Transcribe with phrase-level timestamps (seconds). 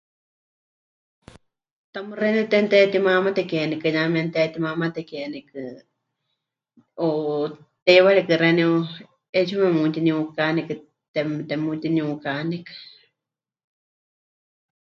[1.93, 5.59] Tamɨ́ xeeníu temɨtehetimámatekenikɨ ya memɨtehetimámatekenikɨ,
[7.05, 7.07] o
[7.85, 8.71] teiwaritɨ́a xeeníu
[9.31, 10.73] 'eetsiwa memutiniukanikɨ,
[11.13, 11.29] tem...
[11.47, 12.73] temutiniukánikɨ.